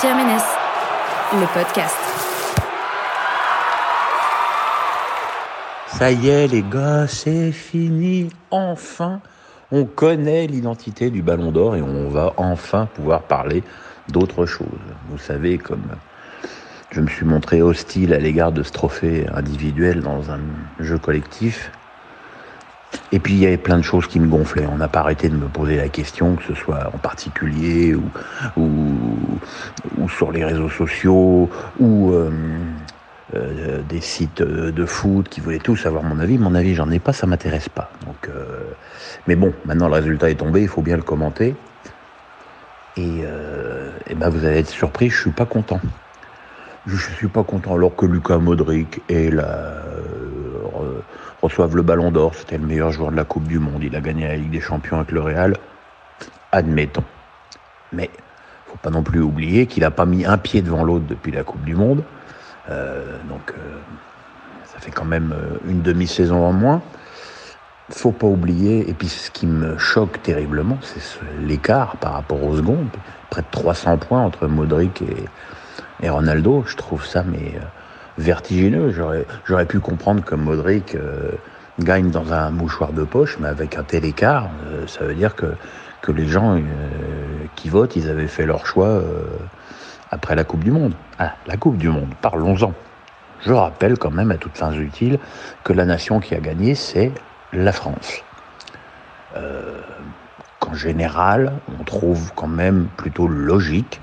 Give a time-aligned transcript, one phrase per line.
[0.00, 0.44] Pierre Ménès,
[1.32, 1.96] le podcast.
[5.88, 9.20] Ça y est les gars, c'est fini, enfin
[9.72, 13.64] on connaît l'identité du Ballon d'Or et on va enfin pouvoir parler
[14.08, 14.68] d'autre chose.
[15.10, 15.82] Vous savez, comme
[16.90, 20.38] je me suis montré hostile à l'égard de ce trophée individuel dans un
[20.78, 21.72] jeu collectif,
[23.12, 24.66] et puis il y avait plein de choses qui me gonflaient.
[24.66, 28.04] On n'a pas arrêté de me poser la question, que ce soit en particulier ou,
[28.56, 28.87] ou,
[30.08, 32.30] sur les réseaux sociaux ou euh,
[33.34, 36.38] euh, des sites de foot qui voulaient tous avoir mon avis.
[36.38, 37.90] Mon avis, j'en ai pas, ça m'intéresse pas.
[38.28, 38.72] Euh,
[39.26, 41.54] mais bon, maintenant le résultat est tombé, il faut bien le commenter.
[42.96, 43.22] Et,
[44.08, 45.80] et ben vous allez être surpris, je suis pas content.
[46.86, 49.84] Je suis pas content alors que Lucas Modric est la
[51.42, 52.34] reçoivent le ballon d'or.
[52.34, 53.82] C'était le meilleur joueur de la Coupe du Monde.
[53.84, 55.56] Il a gagné la Ligue des Champions avec le Real.
[56.52, 57.04] Admettons.
[57.92, 58.10] Mais
[58.68, 61.42] faut pas non plus oublier qu'il n'a pas mis un pied devant l'autre depuis la
[61.42, 62.02] Coupe du Monde.
[62.70, 63.78] Euh, donc euh,
[64.66, 66.82] ça fait quand même euh, une demi-saison en moins.
[67.90, 71.00] Faut pas oublier, et puis ce qui me choque terriblement, c'est
[71.40, 72.88] l'écart par rapport aux secondes.
[73.30, 75.24] Près de 300 points entre Modric et,
[76.02, 76.64] et Ronaldo.
[76.66, 77.58] Je trouve ça mais
[78.18, 78.92] vertigineux.
[79.46, 80.98] J'aurais pu comprendre que Modric
[81.80, 84.50] gagne dans un mouchoir de poche, mais avec un tel écart,
[84.86, 85.54] ça veut dire que,
[86.02, 86.60] que les gens
[87.58, 89.02] qui votent, ils avaient fait leur choix
[90.10, 90.94] après la Coupe du Monde.
[91.18, 92.72] Ah, la Coupe du Monde, parlons-en.
[93.44, 95.18] Je rappelle quand même à toutes fins utiles
[95.64, 97.12] que la nation qui a gagné, c'est
[97.52, 98.22] la France.
[100.58, 104.00] qu'en général, on trouve quand même plutôt logique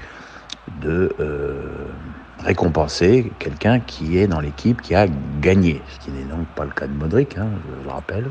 [0.81, 1.15] de
[2.43, 5.07] récompenser quelqu'un qui est dans l'équipe qui a
[5.41, 8.25] gagné, ce qui n'est donc pas le cas de Modric, hein, je le rappelle.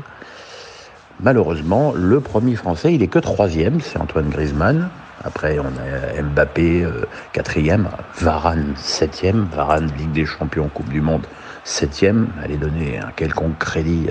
[1.21, 4.89] Malheureusement, le premier Français, il est que troisième, c'est Antoine Griezmann.
[5.25, 11.25] Après, on a Mbappé, euh, quatrième, Varane, septième, Varane, Ligue des Champions, Coupe du Monde,
[11.63, 12.27] septième.
[12.41, 14.07] Allez donner un quelconque crédit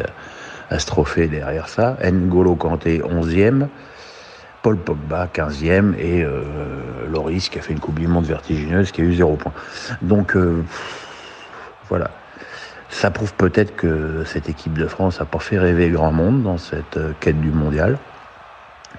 [0.70, 1.96] à ce trophée derrière ça.
[2.02, 3.68] N'Golo Kanté, onzième.
[4.64, 6.42] Paul Pogba, 15e, et euh,
[7.12, 9.52] Loris qui a fait une Coupe du Monde vertigineuse qui a eu 0 points.
[10.00, 10.64] Donc euh,
[11.90, 12.10] voilà.
[12.88, 16.56] Ça prouve peut-être que cette équipe de France n'a pas fait rêver grand monde dans
[16.56, 17.98] cette euh, quête du mondial.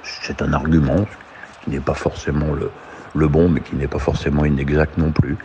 [0.04, 1.08] C'est un argument
[1.66, 5.38] qui n'est pas forcément le, bon, mais qui n'est pas forcément inexact non plus.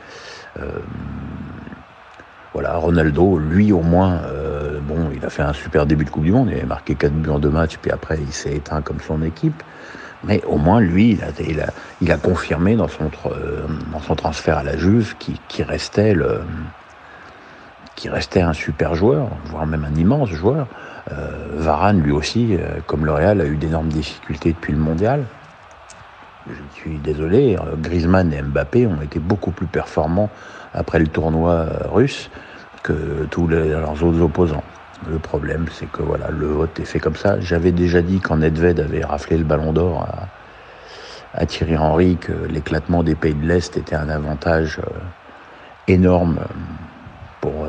[2.53, 4.21] voilà, Ronaldo, lui au moins,
[4.83, 7.13] bon, il a fait un super début de Coupe du Monde, il a marqué 4
[7.13, 9.63] buts en deux matchs, puis après il s'est éteint comme son équipe.
[10.25, 14.59] Mais au moins, lui, il a, il a, confirmé dans son, euh, dans son transfert
[14.59, 16.43] à la Juve qui, qui, restait le,
[17.97, 20.67] qui restait un super joueur, voire même un immense joueur.
[21.11, 25.25] Euh, Varane, lui aussi, euh, comme le Real, a eu d'énormes difficultés depuis le mondial.
[26.49, 30.31] Je suis désolé, Griezmann et Mbappé ont été beaucoup plus performants
[30.73, 32.31] après le tournoi russe
[32.83, 34.65] que tous leurs autres opposants.
[35.09, 37.41] Le problème, c'est que voilà, le vote est fait comme ça.
[37.41, 40.07] J'avais déjà dit quand Nedved avait raflé le ballon d'or
[41.35, 44.99] à, Thierry Henry que l'éclatement des pays de l'Est était un avantage euh,
[45.87, 46.55] énorme euh,
[47.41, 47.69] pour euh,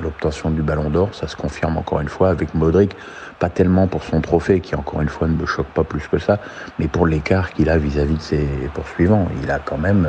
[0.00, 1.10] l'obtention du ballon d'or.
[1.12, 2.96] Ça se confirme encore une fois avec Modric,
[3.38, 6.18] pas tellement pour son trophée qui encore une fois ne me choque pas plus que
[6.18, 6.38] ça,
[6.78, 9.28] mais pour l'écart qu'il a vis-à-vis de ses poursuivants.
[9.42, 10.08] Il a quand même,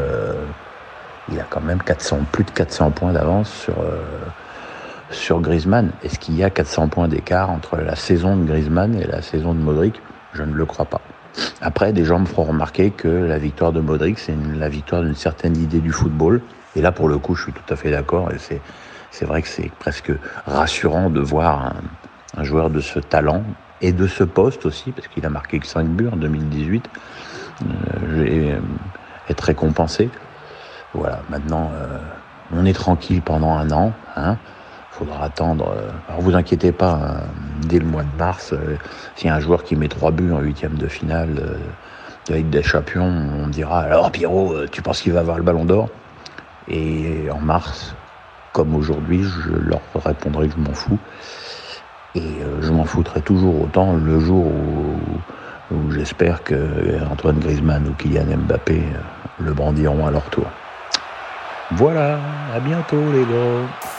[1.31, 3.75] il a quand même 400, plus de 400 points d'avance sur
[5.12, 5.91] sur Griezmann.
[6.03, 9.53] Est-ce qu'il y a 400 points d'écart entre la saison de Griezmann et la saison
[9.53, 10.01] de Modric?
[10.34, 11.01] Je ne le crois pas.
[11.62, 15.16] Après, des gens me feront remarquer que la victoire de Modric, c'est la victoire d'une
[15.16, 16.41] certaine idée du football.
[16.75, 18.31] Et là, pour le coup, je suis tout à fait d'accord.
[18.31, 18.62] Et c'est,
[19.12, 20.12] c'est vrai que c'est presque
[20.46, 21.74] rassurant de voir
[22.38, 23.44] un, joueur de ce talent
[23.82, 26.90] et de ce poste aussi, parce qu'il a marqué que 5 buts en 2018,
[27.64, 28.60] euh,
[29.30, 30.10] être récompensé.
[30.94, 32.00] Voilà, maintenant, euh,
[32.54, 33.94] on est tranquille pendant un an.
[34.16, 34.38] Hein
[34.92, 35.74] faudra attendre.
[35.76, 37.24] Euh, alors vous inquiétez pas, hein,
[37.68, 38.78] dès le mois de mars, euh,
[39.16, 41.56] s'il y a un joueur qui met trois buts en huitième de finale euh,
[42.28, 45.66] de Ligue des Champions, on dira alors Pierrot, tu penses qu'il va avoir le Ballon
[45.66, 45.90] d'Or?
[46.68, 47.96] Et en mars,
[48.53, 51.00] comme aujourd'hui, je leur répondrai que je m'en fous.
[52.15, 54.45] Et je m'en foutrai toujours autant le jour
[55.71, 56.56] où, j'espère que
[57.09, 58.83] Antoine Griezmann ou Kylian Mbappé
[59.39, 60.45] le brandiront à leur tour.
[61.71, 62.19] Voilà,
[62.53, 63.91] à bientôt les gars.